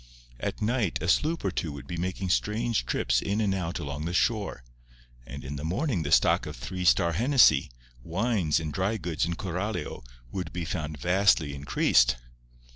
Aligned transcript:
At 0.39 0.63
night 0.63 0.97
a 0.99 1.07
sloop 1.07 1.45
or 1.45 1.51
two 1.51 1.71
would 1.73 1.85
be 1.85 1.95
making 1.95 2.31
strange 2.31 2.87
trips 2.87 3.21
in 3.21 3.39
and 3.39 3.53
out 3.53 3.77
along 3.77 4.05
the 4.05 4.15
shore; 4.15 4.63
and 5.27 5.43
in 5.45 5.57
the 5.57 5.63
morning 5.63 6.01
the 6.01 6.11
stock 6.11 6.47
of 6.47 6.55
Three 6.55 6.85
Star 6.85 7.13
Hennessey, 7.13 7.69
wines 8.01 8.59
and 8.59 8.73
drygoods 8.73 9.25
in 9.27 9.35
Coralio 9.35 10.03
would 10.31 10.51
be 10.51 10.65
found 10.65 10.97
vastly 10.97 11.53
increased. 11.53 12.15